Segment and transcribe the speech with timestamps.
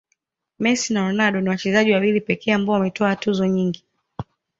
[0.59, 3.85] messi na ronaldo ni wachezaji wawili pekee ambao wametwaa tuzo nyingi